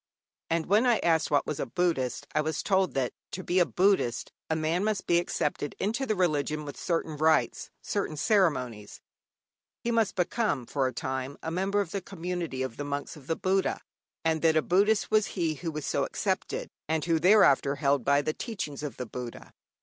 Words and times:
And 0.49 0.65
when 0.65 0.87
I 0.87 0.97
asked 1.01 1.29
what 1.29 1.45
was 1.45 1.59
a 1.59 1.67
Buddhist, 1.67 2.25
I 2.33 2.41
was 2.41 2.63
told 2.63 2.95
that, 2.95 3.13
to 3.33 3.43
be 3.43 3.59
a 3.59 3.67
Buddhist, 3.67 4.31
a 4.49 4.55
man 4.55 4.83
must 4.83 5.05
be 5.05 5.19
accepted 5.19 5.75
into 5.77 6.07
the 6.07 6.15
religion 6.15 6.65
with 6.65 6.75
certain 6.75 7.15
rites, 7.17 7.69
certain 7.83 8.17
ceremonies, 8.17 8.99
he 9.83 9.91
must 9.91 10.15
become 10.15 10.65
for 10.65 10.87
a 10.87 10.91
time 10.91 11.37
a 11.43 11.51
member 11.51 11.81
of 11.81 11.91
the 11.91 12.01
community 12.01 12.63
of 12.63 12.77
the 12.77 12.83
monks 12.83 13.15
of 13.15 13.27
the 13.27 13.35
Buddha, 13.35 13.79
and 14.25 14.41
that 14.41 14.57
a 14.57 14.63
Buddhist 14.63 15.11
was 15.11 15.27
he 15.37 15.53
who 15.53 15.69
was 15.71 15.85
so 15.85 16.03
accepted, 16.03 16.71
and 16.87 17.05
who 17.05 17.19
thereafter 17.19 17.75
held 17.75 18.03
by 18.03 18.23
the 18.23 18.33
teachings 18.33 18.81
of 18.81 18.97
the 18.97 19.05
Buddha. 19.05 19.53